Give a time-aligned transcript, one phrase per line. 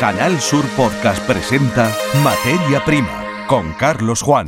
[0.00, 1.94] Canal Sur Podcast presenta
[2.24, 4.46] Materia Prima con Carlos Juan.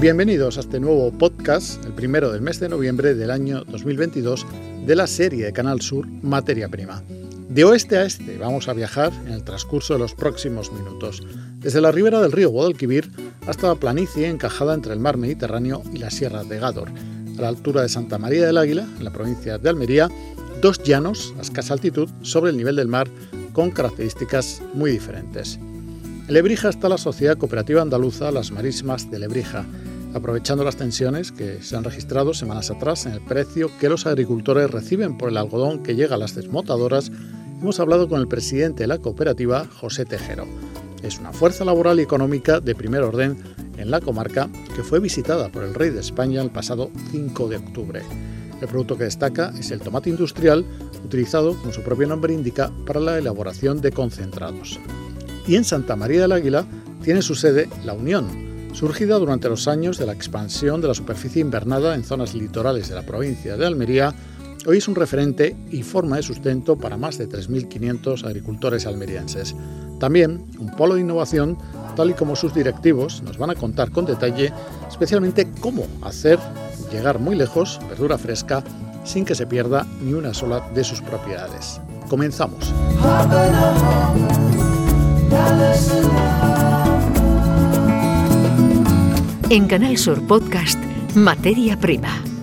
[0.00, 4.46] Bienvenidos a este nuevo podcast, el primero del mes de noviembre del año 2022
[4.86, 7.02] de la serie de Canal Sur Materia Prima.
[7.48, 11.24] De oeste a este vamos a viajar en el transcurso de los próximos minutos,
[11.66, 13.10] desde la ribera del río Guadalquivir
[13.48, 16.88] hasta la planicie encajada entre el mar Mediterráneo y la sierra de Gádor,
[17.38, 20.08] a la altura de Santa María del Águila, en la provincia de Almería,
[20.62, 23.08] dos llanos a escasa altitud sobre el nivel del mar
[23.52, 25.56] con características muy diferentes.
[25.56, 29.66] En Lebrija está la Sociedad Cooperativa Andaluza Las Marismas de Lebrija,
[30.14, 34.70] aprovechando las tensiones que se han registrado semanas atrás en el precio que los agricultores
[34.70, 37.10] reciben por el algodón que llega a las desmotadoras
[37.60, 40.46] hemos hablado con el presidente de la cooperativa, José Tejero.
[41.06, 43.38] Es una fuerza laboral y económica de primer orden
[43.78, 47.58] en la comarca que fue visitada por el rey de España el pasado 5 de
[47.58, 48.02] octubre.
[48.60, 50.64] El producto que destaca es el tomate industrial,
[51.04, 54.80] utilizado, como su propio nombre indica, para la elaboración de concentrados.
[55.46, 56.66] Y en Santa María del Águila
[57.04, 58.26] tiene su sede La Unión,
[58.72, 62.96] surgida durante los años de la expansión de la superficie invernada en zonas litorales de
[62.96, 64.12] la provincia de Almería
[64.68, 69.54] Hoy es un referente y forma de sustento para más de 3.500 agricultores almerienses.
[69.98, 71.56] También un polo de innovación,
[71.94, 74.52] tal y como sus directivos nos van a contar con detalle,
[74.88, 76.38] especialmente cómo hacer
[76.92, 78.62] llegar muy lejos verdura fresca
[79.04, 81.80] sin que se pierda ni una sola de sus propiedades.
[82.08, 82.72] Comenzamos.
[89.48, 90.78] En Canal Sur Podcast,
[91.14, 92.35] Materia Prima.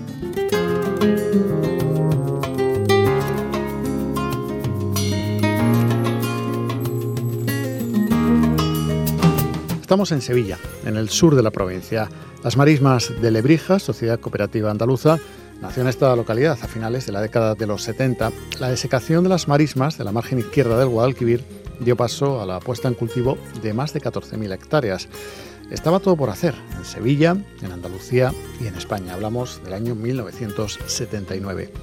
[9.84, 12.08] Estamos en Sevilla, en el sur de la provincia.
[12.42, 15.20] Las Marismas de Lebrija, Sociedad Cooperativa Andaluza,
[15.62, 18.32] nació en esta localidad a finales de la década de los 70.
[18.62, 21.44] La desecación de las marismas de la margen izquierda del Guadalquivir
[21.82, 25.10] dio paso a la puesta en cultivo de más de 14.000 hectáreas.
[25.70, 29.16] Estaba todo por hacer en Sevilla, en Andalucía y en España.
[29.16, 31.74] Hablamos del año 1979.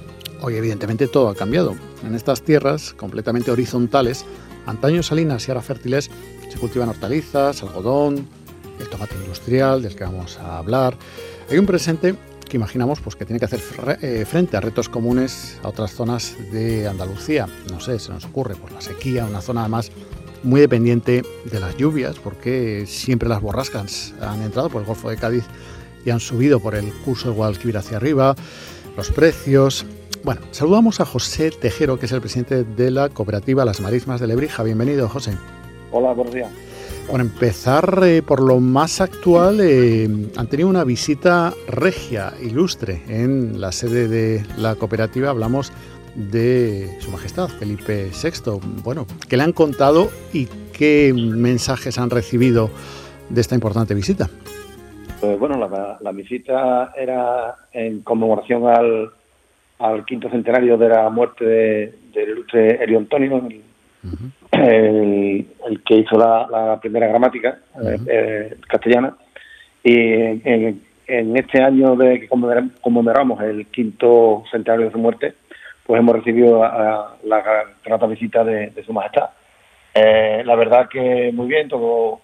[0.41, 1.75] Hoy evidentemente todo ha cambiado.
[2.03, 4.25] En estas tierras completamente horizontales,
[4.65, 6.09] antaño salinas y ahora fértiles,
[6.51, 8.27] se cultivan hortalizas, algodón,
[8.79, 10.97] el tomate industrial del que vamos a hablar.
[11.49, 12.15] Hay un presente
[12.49, 13.61] que imaginamos pues, que tiene que hacer
[14.01, 17.47] eh, frente a retos comunes a otras zonas de Andalucía.
[17.71, 19.91] No sé, se nos ocurre por la sequía, una zona además
[20.43, 25.15] muy dependiente de las lluvias, porque siempre las borrascas han entrado por el Golfo de
[25.15, 25.45] Cádiz
[26.03, 28.35] y han subido por el curso del Guadalquivir hacia arriba,
[28.97, 29.85] los precios.
[30.25, 34.27] Bueno, saludamos a José Tejero, que es el presidente de la cooperativa Las Marismas de
[34.27, 34.63] Lebrija.
[34.63, 35.37] Bienvenido, José.
[35.91, 36.49] Hola, buenos días.
[37.09, 40.07] Bueno, empezar eh, por lo más actual, eh,
[40.37, 45.29] han tenido una visita regia, ilustre, en la sede de la cooperativa.
[45.29, 45.73] Hablamos
[46.15, 48.59] de Su Majestad Felipe VI.
[48.83, 52.69] Bueno, ¿qué le han contado y qué mensajes han recibido
[53.29, 54.29] de esta importante visita?
[55.19, 61.45] Pues bueno, la, visita era en conmemoración al, quinto centenario de la muerte
[62.13, 63.61] del ilustre Elio Antonio, el,
[64.61, 69.15] que hizo la, primera gramática eh, eh, castellana.
[69.83, 70.81] Y en,
[71.35, 75.33] este año de que conmemoramos el quinto centenario de su muerte,
[75.85, 77.45] pues hemos recibido la
[77.83, 79.29] grata visita de, Su Majestad.
[79.93, 82.21] Eh, la verdad que muy bien, todo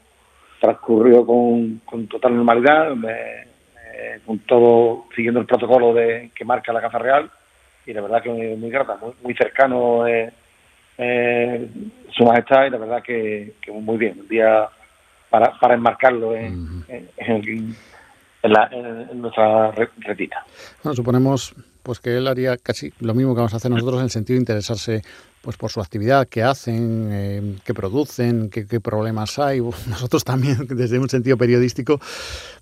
[0.62, 2.94] transcurrió con, total normalidad,
[4.26, 7.30] con todo siguiendo el protocolo de que marca la Casa Real
[7.86, 10.06] y la verdad que muy, muy grata, muy, cercano
[10.98, 11.68] eh,
[12.12, 14.68] su majestad y la verdad que, muy bien, un día
[15.30, 16.84] para, para enmarcarlo en,
[17.18, 17.76] en,
[19.14, 20.46] nuestra retita.
[20.84, 21.54] Bueno, suponemos
[21.84, 24.36] pues que él haría casi lo mismo que vamos a hacer nosotros en el sentido
[24.36, 25.02] de interesarse
[25.42, 29.62] pues por su actividad, qué hacen, eh, qué producen, qué, problemas hay.
[29.88, 32.02] Nosotros también, desde un sentido periodístico,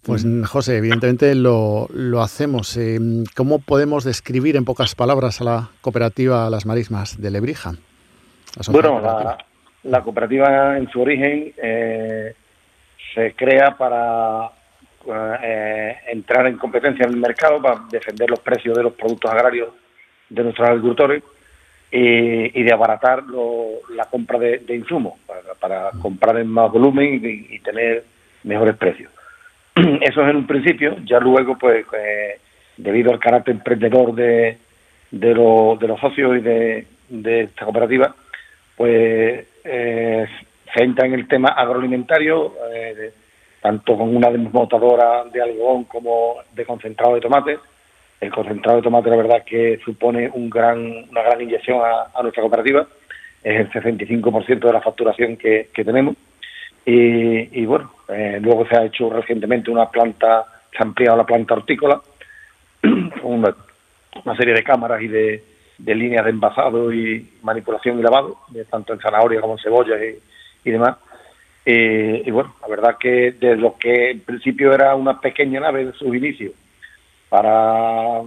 [0.03, 2.77] pues José, evidentemente lo, lo hacemos.
[2.77, 2.99] Eh,
[3.35, 7.73] ¿Cómo podemos describir en pocas palabras a la cooperativa Las Marismas de Lebrija?
[8.69, 9.01] Bueno,
[9.83, 12.33] la, cooperativa en su origen eh,
[13.13, 14.49] se crea para
[15.43, 19.69] eh, entrar en competencia en el mercado, para defender los precios de los productos agrarios
[20.29, 21.23] de nuestros agricultores
[21.91, 23.23] y, de abaratar
[23.89, 25.19] la compra de, insumos,
[25.59, 28.03] para, comprar en más volumen y, tener
[28.43, 29.11] mejores precios.
[29.75, 32.39] Eso es en un principio, ya luego, pues, eh,
[32.77, 34.57] debido al carácter emprendedor de,
[35.11, 38.15] de, de los socios y de, de esta cooperativa,
[38.75, 40.27] pues eh,
[40.73, 43.11] se entra en el tema agroalimentario, eh,
[43.61, 47.57] tanto con una desmotadora de algodón como de concentrado de tomate.
[48.19, 52.41] El concentrado de tomate, la verdad, que supone un gran, una gran inyección a, nuestra
[52.41, 52.87] cooperativa.
[53.43, 56.15] Es el 65% de la facturación que, tenemos.
[56.85, 61.55] Y, bueno, eh, luego se ha hecho recientemente una planta, se ha ampliado la planta
[61.55, 62.01] hortícola,
[62.81, 63.45] con
[64.23, 65.43] una, serie de cámaras y de,
[65.79, 68.37] líneas de envasado y manipulación y lavado,
[68.69, 69.95] tanto en zanahoria como en cebolla
[70.63, 70.97] y demás
[71.65, 75.81] eh, y bueno, la verdad que de lo que en principio era una pequeña nave
[75.81, 76.53] en sus inicios
[77.27, 78.21] para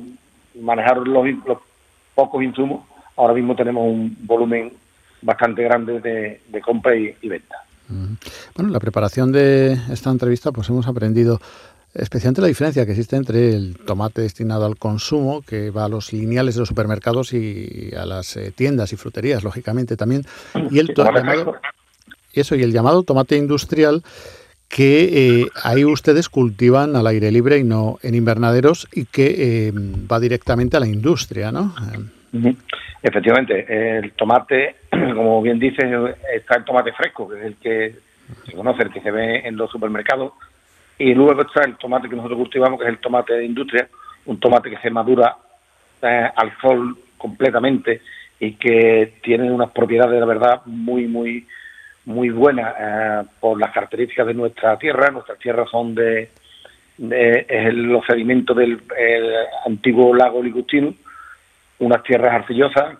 [0.60, 1.58] manejar los,
[2.16, 2.84] pocos insumos,
[3.16, 4.72] ahora mismo tenemos un volumen
[5.22, 7.62] bastante grande de, compra y, venta.
[7.86, 11.40] Bueno, en la preparación de esta entrevista pues hemos aprendido
[11.98, 16.12] especialmente la diferencia que existe entre el tomate destinado al consumo, que va a los
[16.12, 20.22] lineales de los supermercados y a las eh, tiendas y fruterías, lógicamente también,
[20.70, 21.44] y el tomate
[22.32, 24.02] eso, y el llamado tomate industrial,
[24.68, 29.72] que eh, ahí ustedes cultivan al aire libre y no en invernaderos y que eh,
[29.72, 31.74] va directamente a la industria, ¿no?
[33.02, 35.86] Efectivamente, el tomate, como bien dices,
[36.34, 37.94] está el tomate fresco, que es el que
[38.44, 40.32] se conoce, el que se ve en los supermercados,
[40.98, 43.88] y luego está el tomate que nosotros cultivamos, que es el tomate de industria,
[44.26, 45.36] un tomate que se madura
[46.02, 48.02] eh, al sol completamente
[48.40, 51.46] y que tiene unas propiedades, la verdad, muy, muy
[52.08, 55.10] muy buena eh, por las características de nuestra tierra.
[55.10, 56.30] Nuestras tierras son de,
[56.96, 58.80] es los sedimentos del
[59.66, 60.94] antiguo lago Ligustino,
[61.80, 62.98] unas tierras arcillosas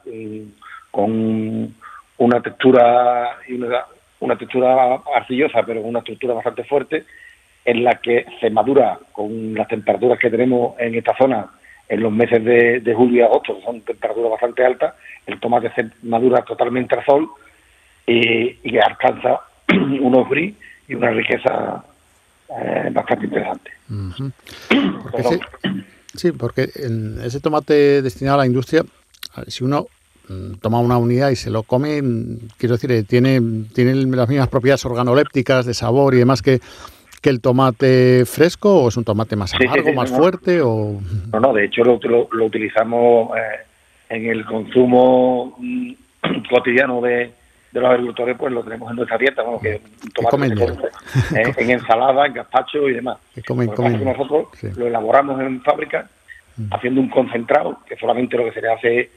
[0.91, 1.75] con
[2.19, 3.39] una textura
[4.21, 7.05] una, textura arcillosa, pero con una estructura bastante fuerte,
[7.69, 11.50] en la que se madura con las temperaturas que tenemos en esta zona
[11.87, 14.94] en los meses de, de julio y agosto, que son temperaturas bastante altas,
[15.26, 17.29] el tomate se madura totalmente al sol
[18.06, 19.41] y, alcanza
[20.00, 20.55] unos bris
[20.88, 21.85] y una riqueza
[22.59, 23.71] eh, bastante interesante.
[26.14, 28.82] sí, porque en ese tomate destinado a la industria,
[29.47, 29.88] si uno
[30.26, 33.43] mm, toma una unidad y se lo come, mm, quiero decir, eh, tiene,
[33.75, 36.61] tiene las mismas propiedades organolépticas de sabor y demás que,
[37.20, 41.00] que el tomate fresco o es un tomate más amargo, más fuerte o
[41.32, 43.67] no no de hecho lo, lo, utilizamos eh,
[44.09, 45.93] en el consumo mm,
[46.50, 47.31] cotidiano de,
[47.73, 49.81] de los agricultores, pues lo tenemos en nuestra dieta, bueno, que
[50.15, 50.37] tomate
[51.35, 53.19] en, en, ensalada, en gazpacho y demás.
[53.49, 56.09] nosotros lo elaboramos en fábrica
[56.56, 56.73] mm.
[56.73, 59.09] haciendo un concentrado, que solamente lo que se le hace es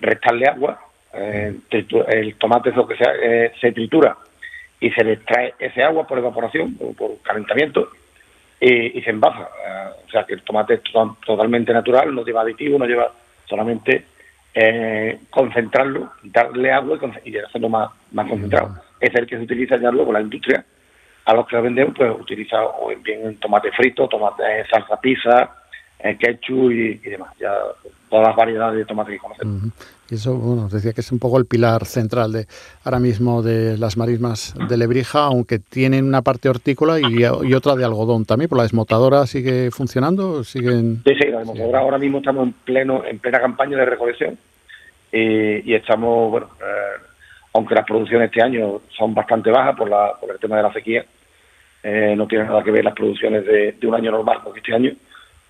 [0.00, 0.80] restarle agua,
[1.14, 4.16] eh, el tomate es lo que se, eh, se tritura
[4.80, 7.88] y se le extrae ese agua por evaporación, por, por calentamiento,
[8.60, 9.48] y, se envasa.
[9.66, 10.80] Eh, o sea que el tomate es
[11.24, 13.12] totalmente natural, no lleva aditivo, no lleva
[13.46, 14.04] solamente
[14.54, 18.76] eh, concentrarlo, darle agua y, hacerlo más, más concentrado.
[19.00, 20.64] Es el que se utiliza ya luego la industria.
[21.24, 25.56] A los que lo vendemos, pues utiliza o bien tomate frito, tomate salsa pizza,
[25.98, 27.34] eh, ketchup y, demás.
[27.38, 27.54] Ya
[28.08, 29.72] todas las variedades de tomate que conocemos.
[30.10, 32.46] Y eso, bueno, decía que es un poco el pilar central de
[32.84, 37.24] ahora mismo de las marismas de Lebrija, aunque tienen una parte hortícola y,
[37.54, 38.48] otra de algodón también.
[38.48, 40.44] ¿Por la desmotadora sigue funcionando?
[40.44, 41.02] ¿Siguen...
[41.04, 44.38] Sí, sí, la desmotadora ahora mismo estamos en pleno en plena campaña de recolección
[45.12, 47.02] y, estamos, bueno, eh,
[47.54, 50.72] aunque las producciones este año son bastante bajas por, la, por el tema de la
[50.72, 51.04] sequía,
[51.82, 54.92] eh, no tiene nada que ver las producciones de, un año normal con este año,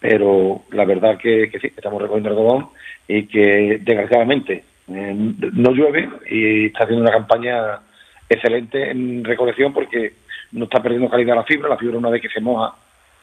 [0.00, 2.69] pero la verdad que, sí, estamos recogiendo algodón
[3.06, 5.15] y que desgraciadamente eh,
[5.53, 7.81] no llueve y está haciendo una campaña
[8.29, 10.15] excelente en recolección porque
[10.53, 12.75] no está perdiendo calidad la fibra, la fibra una vez que se moja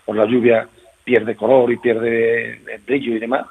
[0.06, 0.68] por la lluvia
[1.04, 3.46] pierde color y pierde brillo y demás,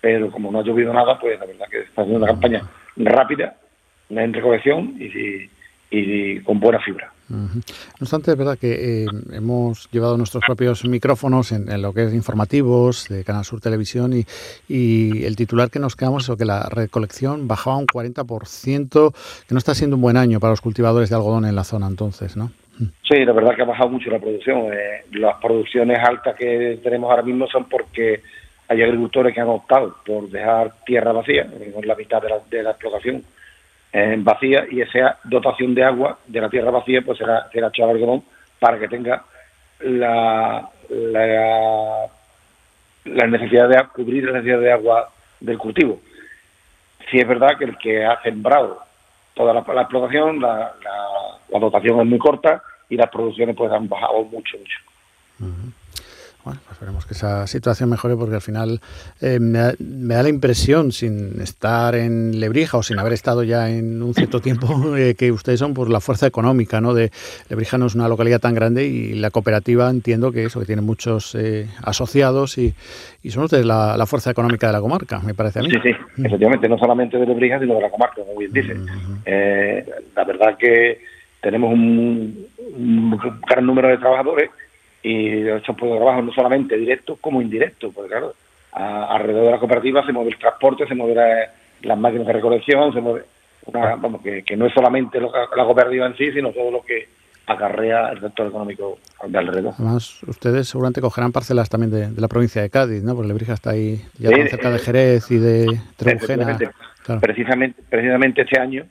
[0.00, 2.62] pero como no ha llovido nada, pues la verdad que está haciendo una campaña
[2.96, 3.56] rápida
[4.10, 4.94] en recolección
[5.90, 7.10] y con buena fibra.
[7.28, 7.48] No
[8.00, 13.08] obstante, es verdad que eh, hemos llevado nuestros propios micrófonos en, lo que es informativos
[13.08, 14.12] de Canal Sur Televisión
[14.68, 19.12] y, el titular que nos quedamos es que la recolección bajaba un 40%,
[19.46, 21.86] que no está siendo un buen año para los cultivadores de algodón en la zona
[21.86, 22.50] entonces, ¿no?
[23.02, 24.72] Sí, la verdad que ha bajado mucho la producción.
[24.72, 28.22] Eh, las producciones altas que tenemos ahora mismo son porque
[28.68, 31.46] hay agricultores que han optado por dejar tierra vacía,
[31.82, 33.24] la mitad de la, de la explotación en
[34.18, 38.22] vacía y esa dotación de agua de la tierra vacía pues será, será echada algodón
[38.58, 39.24] para que tenga
[39.80, 42.08] la, la,
[43.26, 46.00] necesidad de cubrir la necesidad de agua del cultivo.
[47.10, 48.80] Si es verdad que el que ha sembrado
[49.34, 50.74] toda la, explotación, la,
[51.50, 54.78] la, dotación es muy corta y las producciones pues han bajado mucho, mucho.
[56.48, 58.80] Bueno, pues esperemos que esa situación mejore porque al final
[59.20, 64.02] eh, me, da, la impresión, sin estar en Lebrija o sin haber estado ya en
[64.02, 66.94] un cierto tiempo, eh, que ustedes son por la fuerza económica, ¿no?
[66.94, 67.10] De
[67.50, 70.80] Lebrija no es una localidad tan grande y la cooperativa entiendo que eso, que tiene
[70.80, 72.74] muchos eh, asociados y,
[73.28, 75.70] son ustedes la, fuerza económica de la comarca, me parece a mí.
[75.70, 76.24] Sí, sí, mm.
[76.24, 78.74] efectivamente, no solamente de Lebrija, sino de la comarca, como bien dice.
[78.74, 80.98] Mm, la verdad que
[81.42, 84.48] tenemos un, un gran número de trabajadores
[85.02, 88.34] y estos puestos de trabajo no solamente directos como indirectos, porque claro,
[88.72, 91.48] alrededor de la cooperativa se mueve el transporte, se mueve
[91.82, 93.22] las máquinas de recolección, se mueve,
[93.72, 97.08] vamos, que, no es solamente la cooperativa en sí, sino todo lo que
[97.46, 99.72] acarrea el sector económico de alrededor.
[99.78, 103.14] Además, ustedes seguramente cogerán parcelas también de, la provincia de Cádiz, ¿no?
[103.14, 106.58] Porque Lebrija está ahí ya cerca de eh, Jerez y de Trebujena.
[107.20, 108.84] Precisamente, precisamente este año,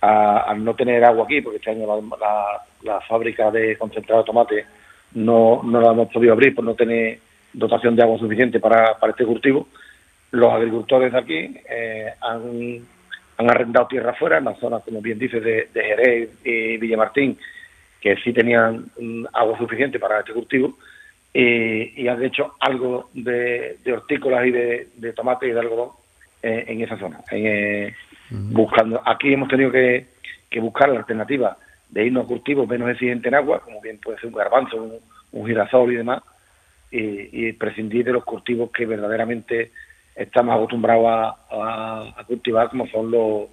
[0.00, 1.86] al no tener agua aquí, porque este año
[2.18, 4.66] la, la fábrica de concentrado de tomate
[5.14, 7.18] no, no la hemos podido abrir por no tener
[7.52, 9.68] dotación de agua suficiente para, para este cultivo.
[10.30, 12.78] Los agricultores de aquí eh, han,
[13.36, 17.36] han, arrendado tierra afuera, en las zonas, como bien dice, de, de Jerez y Villamartín,
[18.00, 20.78] que sí tenían mm, agua suficiente para este cultivo,
[21.34, 25.90] y, han hecho algo de, hortícolas y de, de tomate y de algodón
[26.42, 27.20] eh, en esa zona.
[27.30, 27.92] Eh,
[28.30, 30.06] buscando Aquí hemos tenido que,
[30.50, 31.56] que buscar la alternativa
[31.92, 35.46] de irnos a cultivos menos exigentes en agua, como bien puede ser un garbanzo, un,
[35.46, 36.22] girasol y demás,
[36.90, 39.72] y, prescindir de los cultivos que verdaderamente
[40.16, 43.48] estamos acostumbrados a, cultivar, como son los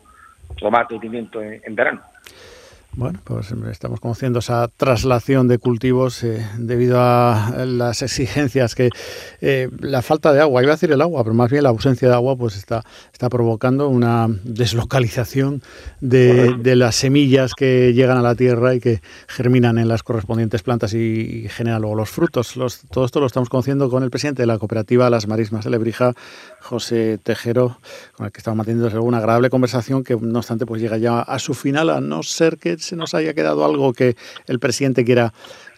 [0.57, 2.01] tomates y pimientos en verano.
[2.93, 8.89] Bueno, pues estamos conociendo esa traslación de cultivos eh, debido a las exigencias que
[9.41, 12.07] eh, la falta de agua, iba a decir el agua, pero más bien la ausencia
[12.07, 15.61] de agua, pues está, está provocando una deslocalización
[16.01, 20.93] de, las semillas que llegan a la tierra y que germinan en las correspondientes plantas
[20.93, 22.53] y, generan luego los frutos.
[22.91, 26.13] todo esto lo estamos conociendo con el presidente de la cooperativa Las Marismas de Lebrija,
[26.59, 27.77] José Tejero,
[28.13, 31.37] con el que estamos manteniendo una agradable conversación que no obstante pues llega ya a
[31.39, 34.15] su final, a no ser que se nos haya quedado algo que
[34.47, 35.33] el presidente quiera,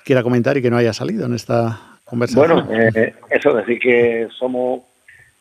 [0.06, 2.66] quiera comentar y que no haya salido en esta conversación.
[2.68, 4.82] Bueno, eh, eso, decir que somos,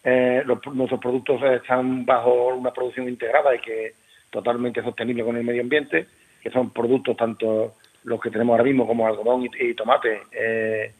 [0.05, 3.93] eh, nuestros productos están bajo una producción integrada y que
[4.31, 6.07] totalmente sostenible con el medio ambiente,
[6.41, 7.75] que son productos tanto
[8.05, 10.93] los que tenemos ahora mismo como algodón y, tomate, eh,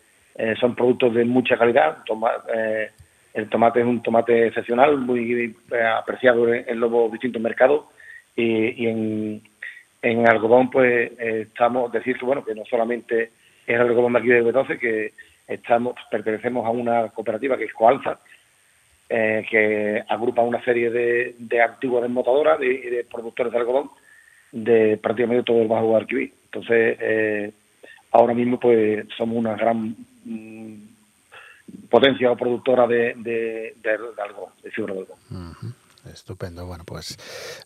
[0.59, 1.99] son productos de mucha calidad.
[3.33, 5.57] el tomate es un tomate excepcional, muy
[5.97, 7.85] apreciado en, los distintos mercados
[8.37, 9.43] y, y en,
[10.03, 13.31] en algodón, pues eh, estamos, decir que bueno, que no solamente
[13.67, 15.13] es algodón de aquí de B12, que
[15.47, 18.19] estamos, pertenecemos a una cooperativa que es Coalza,
[19.09, 23.91] eh, que agrupa una serie de, antiguas desmotadoras y de, productores de algodón
[24.53, 26.33] de prácticamente todo el Bajo Guadalquivir.
[26.45, 27.53] Entonces, eh,
[28.13, 30.75] ahora mismo pues somos una gran mm,
[31.89, 35.75] potencia productora de, de, de, algodón, de fibra de algodón.
[36.13, 36.67] Estupendo.
[36.67, 37.17] Bueno, pues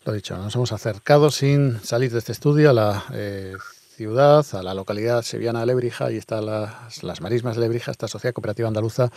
[0.05, 3.53] lo dicho, nos hemos acercado sin salir de este estudio a la eh,
[3.95, 8.07] ciudad, a la localidad sevillana de Lebrija, y está las, las Marismas de Lebrija, esta
[8.07, 9.11] sociedad cooperativa andaluza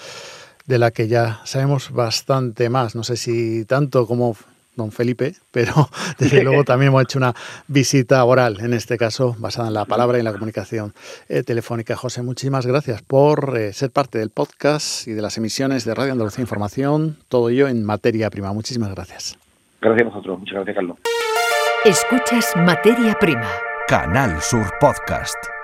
[0.66, 2.94] de la que ya sabemos bastante más.
[2.94, 4.36] No sé si tanto como
[4.78, 7.34] don Felipe, pero desde luego también hemos hecho una
[7.66, 10.94] visita oral, en este caso basada en la palabra y en la comunicación
[11.28, 11.96] eh, telefónica.
[11.96, 16.12] José, muchísimas gracias por eh, ser parte del podcast y de las emisiones de Radio
[16.12, 18.54] Andalucía Información, todo ello en materia prima.
[18.54, 19.38] Muchísimas gracias.
[19.82, 20.96] Gracias a vosotros, muchas gracias, Carlos.
[21.84, 23.48] Escuchas Materia Prima.
[23.86, 25.57] Canal Sur Podcast.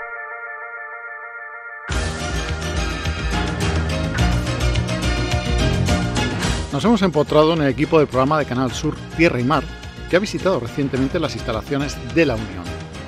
[6.74, 9.62] Nos hemos empotrado en el equipo del programa de Canal Sur Tierra y Mar,
[10.10, 12.64] que ha visitado recientemente las instalaciones de la Unión.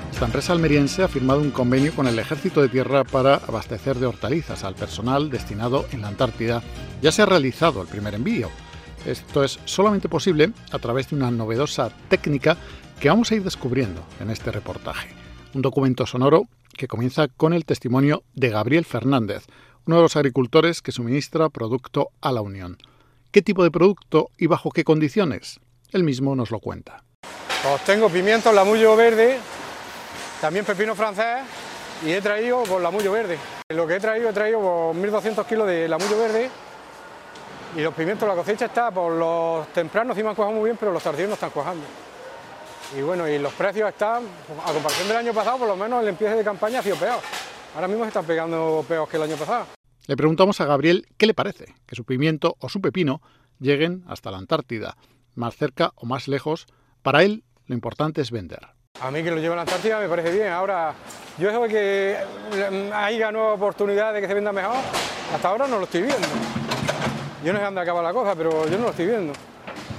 [0.09, 4.05] Esta empresa almeriense ha firmado un convenio con el Ejército de Tierra para abastecer de
[4.05, 6.63] hortalizas al personal destinado en la Antártida.
[7.01, 8.49] Ya se ha realizado el primer envío.
[9.05, 12.55] Esto es solamente posible a través de una novedosa técnica
[13.01, 15.09] que vamos a ir descubriendo en este reportaje.
[15.53, 19.45] Un documento sonoro que comienza con el testimonio de Gabriel Fernández,
[19.85, 22.77] uno de los agricultores que suministra producto a la Unión
[23.37, 25.59] qué tipo de producto y bajo qué condiciones.
[25.91, 27.03] Él mismo nos lo cuenta.
[27.21, 29.37] Pues tengo pimiento lamullo verde,
[30.41, 31.43] también pepino francés
[32.03, 33.37] y he traído pues, lamullo verde.
[33.69, 34.59] Lo que he traído, he traído
[34.91, 36.49] 1.200 pues, kilos de lamullo verde
[37.75, 40.77] y los pimientos, la cosecha está por los tempranos sí me han cuajado muy bien,
[40.79, 41.85] pero los tardíos no están cuajando.
[42.97, 44.23] Y bueno, y los precios están,
[44.65, 47.19] a comparación del año pasado, por lo menos el empiece de campaña ha sido peor.
[47.75, 49.76] Ahora mismo se están pegando peor que el año pasado.
[50.07, 53.21] Le preguntamos a Gabriel qué le parece que su pimiento o su pepino
[53.59, 54.95] lleguen hasta la Antártida,
[55.35, 56.65] más cerca o más lejos.
[57.01, 58.69] Para él, lo importante es vender.
[59.01, 60.47] A mí que lo lleve a la Antártida me parece bien.
[60.47, 60.93] Ahora,
[61.37, 62.17] yo de que
[62.93, 64.77] haya nueva oportunidad de que se venda mejor,
[65.35, 66.27] hasta ahora no lo estoy viendo.
[67.43, 69.33] Yo no sé dónde acaba la cosa, pero yo no lo estoy viendo.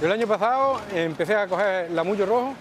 [0.01, 2.55] Yo el año pasado empecé a coger la Mullo Rojo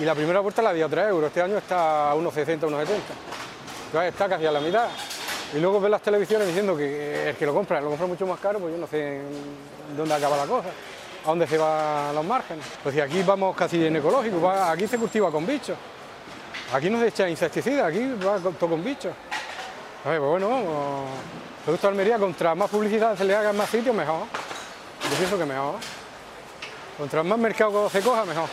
[0.00, 1.28] y la primera vuelta la di a 3 euros.
[1.28, 4.08] Este año está a unos 60, unos 70.
[4.08, 4.88] Está casi a la mitad.
[5.54, 8.38] Y luego ver las televisiones diciendo que el que lo compra, lo compra mucho más
[8.38, 9.20] caro, pues yo no sé
[9.96, 10.68] dónde acaba la cosa,
[11.24, 12.64] a dónde se van los márgenes.
[12.82, 15.76] Pues si aquí vamos casi en ecológico, aquí se cultiva con bichos.
[16.72, 19.12] Aquí no se echa insecticida, aquí va todo con bichos.
[20.04, 21.04] pues bueno,
[21.64, 24.26] Producto de Almería, contra más publicidad se le haga en más sitios, mejor.
[25.10, 25.74] Yo pienso que mejor.
[26.96, 28.48] Contra más mercado se coja, mejor.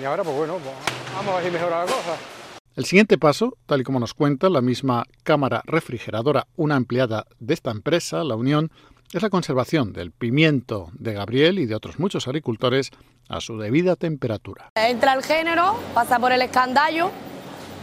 [0.00, 0.74] Y ahora, pues bueno, pues
[1.16, 2.37] vamos a ver si mejora la cosa.
[2.78, 7.54] El siguiente paso, tal y como nos cuenta la misma cámara refrigeradora, una empleada de
[7.54, 8.70] esta empresa, La Unión,
[9.12, 12.92] es la conservación del pimiento de Gabriel y de otros muchos agricultores
[13.28, 14.70] a su debida temperatura.
[14.76, 17.10] Entra el género, pasa por el escandallo,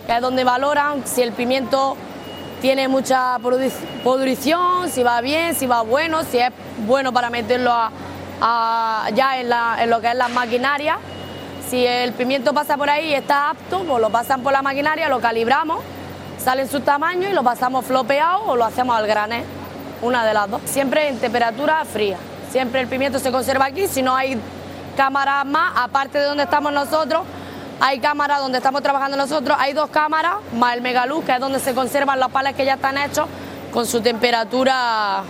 [0.07, 1.97] que es donde valoran si el pimiento
[2.61, 3.37] tiene mucha
[4.01, 6.53] pudrición, si va bien, si va bueno, si es
[6.87, 7.69] bueno para meterlo
[8.39, 9.51] ya en,
[9.83, 10.99] en lo que es la maquinaria
[11.75, 15.09] si el pimiento pasa por ahí y está apto, pues lo pasan por la maquinaria,
[15.09, 15.81] lo calibramos,
[16.37, 19.43] sale en su tamaño y lo pasamos flopeado o lo hacemos al granel,
[20.01, 20.61] una de las dos.
[20.63, 22.15] Siempre en temperatura fría.
[22.49, 24.39] Siempre el pimiento se conserva aquí, si no hay
[24.95, 27.23] cámaras más, aparte de donde estamos nosotros,
[27.81, 31.59] hay cámaras donde estamos trabajando nosotros, hay dos cámaras, más el megaluz, que es donde
[31.59, 33.27] se conservan los pales que ya están hechos,
[33.73, 35.23] con su temperatura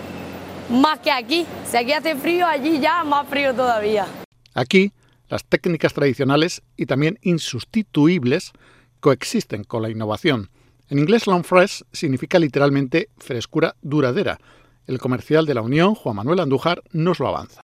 [0.69, 1.47] más que aquí.
[1.67, 4.05] Si aquí hace frío, allí ya más frío todavía.
[4.53, 4.93] Aquí
[5.29, 8.51] las técnicas tradicionales y también insustituibles
[9.00, 10.50] coexisten con la innovación.
[10.89, 14.38] En inglés, long fresh significa literalmente frescura duradera.
[14.88, 17.62] El comercial de la Unión, Juan Manuel Andújar, nos lo avanza.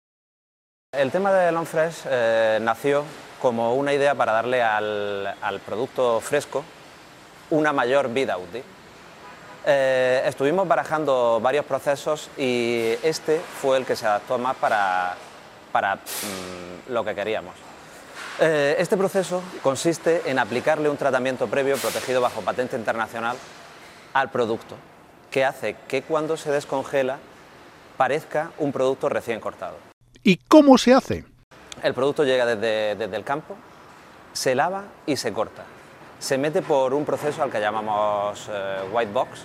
[0.92, 3.04] El tema de long fresh eh, nació
[3.40, 6.64] como una idea para darle al, producto fresco
[7.50, 8.62] una mayor vida útil.
[9.66, 15.16] Eh, estuvimos barajando varios procesos y este fue el que se adaptó más para
[15.72, 17.54] para mm, lo que queríamos.
[18.38, 23.36] Eh, este proceso consiste en aplicarle un tratamiento previo protegido bajo patente internacional
[24.14, 24.76] al producto,
[25.30, 27.18] que hace que cuando se descongela
[27.96, 29.76] parezca un producto recién cortado.
[30.22, 31.24] ¿Y cómo se hace?
[31.82, 33.56] El producto llega desde, el campo,
[34.32, 35.64] se lava y se corta.
[36.18, 39.44] Se mete por un proceso al que llamamos eh, white box,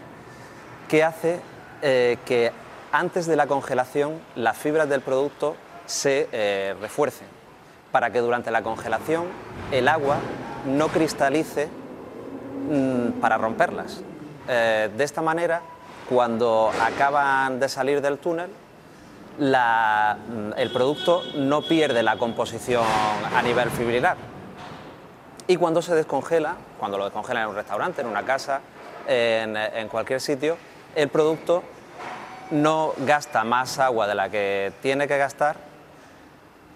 [0.87, 1.39] que hace
[1.81, 2.51] eh, que
[2.91, 7.27] antes de la congelación las fibras del producto se eh, refuercen
[7.91, 9.25] para que durante la congelación
[9.71, 10.17] el agua
[10.65, 11.69] no cristalice
[12.69, 14.01] mm, para romperlas.
[14.47, 15.61] Eh, de esta manera,
[16.09, 18.49] cuando acaban de salir del túnel,
[19.37, 22.83] mm, el producto no pierde la composición
[23.33, 24.17] a nivel fibrilar.
[25.47, 28.61] Y cuando se descongela, cuando lo descongelan en un restaurante, en una casa,
[29.07, 30.57] en cualquier sitio,
[30.95, 31.61] el producto
[32.49, 35.57] no gasta más agua de la que tiene que gastar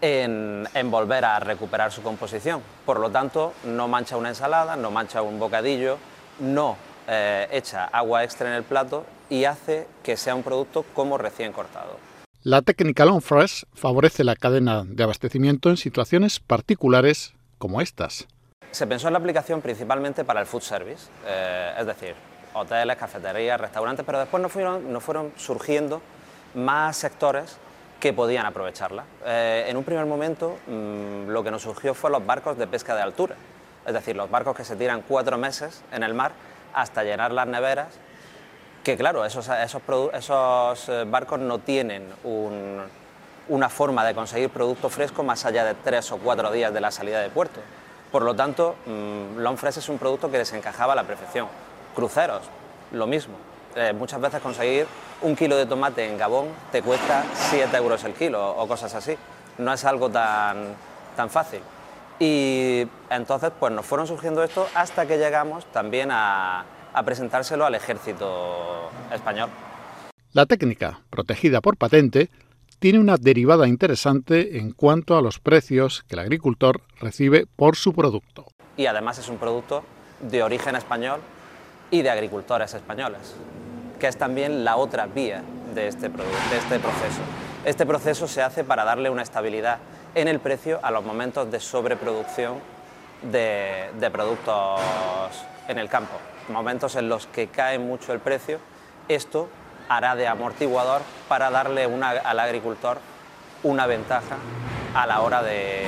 [0.01, 2.61] en, volver a recuperar su composición.
[2.85, 5.97] Por lo tanto, no mancha una ensalada, no mancha un bocadillo,
[6.39, 11.17] no eh, echa agua extra en el plato y hace que sea un producto como
[11.17, 11.97] recién cortado.
[12.43, 18.27] La técnica Long Fresh favorece la cadena de abastecimiento en situaciones particulares como estas.
[18.71, 22.15] Se pensó en la aplicación principalmente para el food service, eh, es decir,
[22.53, 26.01] hoteles, cafeterías, restaurantes, pero después nos fueron, nos fueron surgiendo
[26.53, 27.57] más sectores
[27.99, 29.03] que podían aprovecharla.
[29.25, 32.95] Eh, en un primer momento mm, lo que nos surgió fue los barcos de pesca
[32.95, 33.35] de altura,
[33.85, 36.31] es decir, los barcos que se tiran cuatro meses en el mar
[36.73, 37.87] hasta llenar las neveras,
[38.83, 39.81] que claro, esos, esos,
[40.13, 42.07] esos eh, barcos no tienen
[43.49, 46.91] una forma de conseguir producto fresco más allá de tres o cuatro días de la
[46.91, 47.59] salida de puerto.
[48.11, 51.47] Por lo tanto, mmm, Long Fresh es un producto que les encajaba a la perfección.
[51.95, 52.43] Cruceros,
[52.91, 53.35] lo mismo.
[53.75, 54.87] Eh, muchas veces conseguir
[55.21, 59.15] un kilo de tomate en Gabón te cuesta 7 euros el kilo o cosas así.
[59.57, 60.75] No es algo tan,
[61.15, 61.59] tan fácil.
[62.19, 67.75] Y entonces pues nos fueron surgiendo esto hasta que llegamos también a, a presentárselo al
[67.75, 69.49] ejército español.
[70.33, 72.29] La técnica, protegida por patente,
[72.79, 77.93] tiene una derivada interesante en cuanto a los precios que el agricultor recibe por su
[77.93, 78.45] producto.
[78.77, 79.83] Y además es un producto
[80.21, 81.19] de origen español
[81.91, 83.35] y de agricultores españoles
[83.99, 85.43] que es también la otra vía
[85.75, 87.21] de este, de este proceso.
[87.65, 89.77] Este proceso se hace para darle una estabilidad
[90.15, 92.55] en el precio a los momentos de sobreproducción
[93.21, 94.79] de, productos
[95.67, 96.13] en el campo,
[96.47, 98.59] momentos en los que cae mucho el precio.
[99.09, 99.49] Esto
[99.89, 102.99] hará de amortiguador para darle al agricultor
[103.63, 104.37] una ventaja
[104.95, 105.83] a la hora de,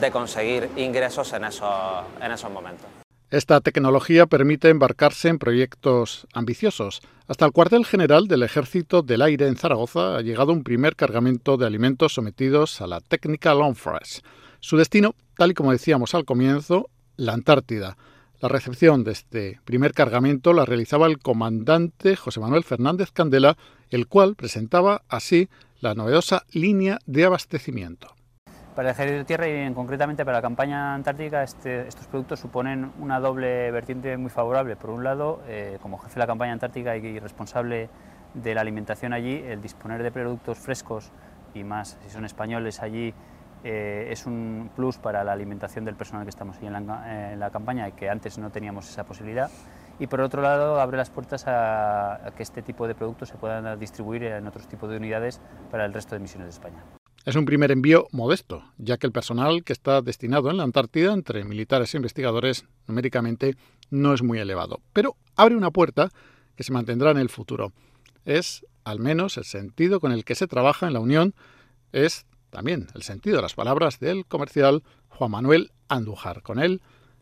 [0.00, 3.05] de conseguir ingresos en esos, en esos momentos.
[3.30, 7.00] Esta tecnología permite embarcarse en proyectos ambiciosos.
[7.26, 11.56] Hasta el cuartel general del Ejército del Aire en Zaragoza ha llegado un primer cargamento
[11.56, 14.20] de alimentos sometidos a la técnica Long Fresh.
[14.60, 17.96] Su destino, tal y como decíamos al comienzo, la Antártida.
[18.40, 23.56] La recepción de este primer cargamento la realizaba el comandante José Manuel Fernández Candela,
[23.90, 25.48] el cual presentaba así
[25.80, 28.15] la novedosa línea de abastecimiento.
[28.76, 32.92] Para el Ejército de Tierra y concretamente para la campaña antártica, este, estos productos suponen
[32.98, 34.76] una doble vertiente muy favorable.
[34.76, 37.88] Por un lado, eh, como jefe de la campaña antártica y responsable
[38.34, 41.10] de la alimentación allí, el disponer de productos frescos
[41.54, 43.14] y más si son españoles allí
[43.64, 47.88] eh, es un plus para la alimentación del personal que estamos allí en la, campaña
[47.88, 49.50] y que antes no teníamos esa posibilidad.
[49.98, 53.80] Y por otro lado, abre las puertas a que este tipo de productos se puedan
[53.80, 56.95] distribuir en otros tipos de unidades para el resto de misiones de España.
[57.26, 61.12] Es un primer envío modesto, ya que el personal que está destinado en la Antártida,
[61.12, 63.56] entre militares e investigadores, numéricamente
[63.90, 66.10] no es muy elevado, pero abre una puerta
[66.54, 67.72] que se mantendrá en el futuro.
[68.24, 71.34] Es, al menos, el sentido con el que se trabaja en la Unión,
[71.90, 76.42] es también el sentido de las palabras del comercial Juan Manuel Andújar.
[76.42, 76.80] Con él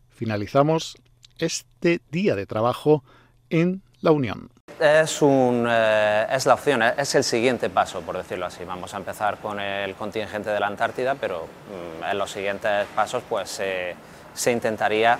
[0.09, 0.97] finalizamos
[1.39, 3.03] este día de trabajo
[3.49, 4.49] en la Unión.
[4.79, 8.63] Es, eh, la opción, es el siguiente paso, por decirlo así.
[8.63, 13.23] Vamos a empezar con el contingente de la Antártida, pero mm, en los siguientes pasos
[13.27, 13.95] pues, eh,
[14.33, 15.17] se intentaría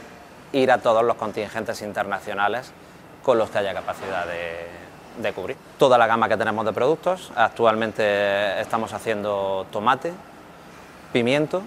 [0.54, 2.72] ir a todos los contingentes internacionales
[3.24, 4.68] con los que haya capacidad de,
[5.22, 5.58] de cubrir.
[5.80, 10.14] Toda la gama que tenemos de productos, actualmente estamos haciendo tomate,
[11.12, 11.64] pimiento,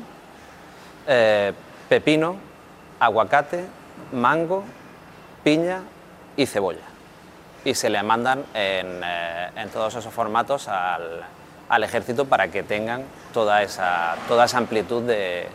[1.08, 1.52] eh,
[1.88, 2.36] pepino,
[3.00, 3.64] aguacate,
[4.12, 4.62] mango,
[5.42, 5.82] piña
[6.36, 6.97] y cebolla
[7.64, 11.22] y se le mandan en, eh, en todos esos formatos al,
[11.68, 15.48] al, ejército para que tengan toda esa, toda esa amplitud de,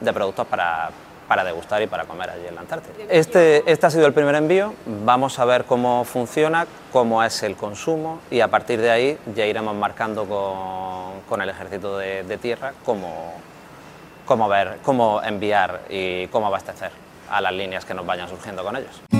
[0.00, 0.90] de productos para,
[1.28, 2.92] para, degustar y para comer allí en la Antártida.
[3.08, 7.56] Este, este ha sido el primer envío, vamos a ver cómo funciona, cómo es el
[7.56, 12.38] consumo y a partir de ahí ya iremos marcando con, con el ejército de, de
[12.38, 13.34] tierra cómo,
[14.24, 16.90] cómo, ver, cómo enviar y cómo abastecer
[17.30, 19.13] a las líneas que nos vayan surgiendo con ellos.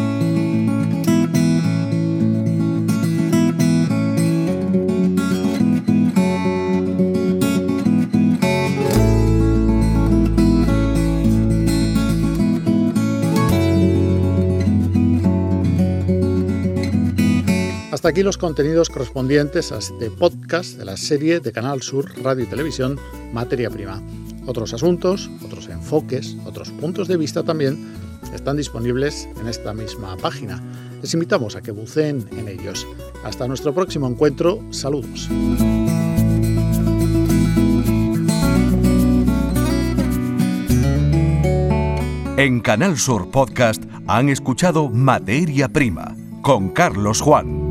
[18.05, 22.45] Hasta aquí los contenidos correspondientes a este podcast de la serie de Canal Sur Radio
[22.45, 23.01] y Televisión
[23.33, 24.03] Materia Prima.
[24.45, 27.95] Otros asuntos, otros enfoques, otros puntos de vista también
[28.35, 30.63] están disponibles en esta misma página.
[31.01, 32.87] Les invitamos a que buceen en ellos.
[33.25, 34.61] Hasta nuestro próximo encuentro.
[34.69, 35.31] Saludos.
[42.37, 47.64] En Canal Sur Podcast han escuchado Materia Prima con Carlos Juan.